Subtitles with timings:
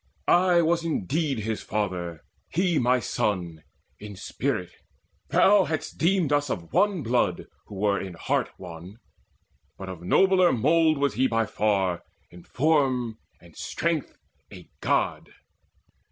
[0.27, 3.61] I was indeed his father, he my son
[3.99, 4.71] In spirit:
[5.29, 8.95] thou hadst deemed us of one blood Who were in heart one:
[9.77, 12.01] but of nobler mould Was he by far,
[12.31, 14.17] in form and strength
[14.51, 15.29] a God.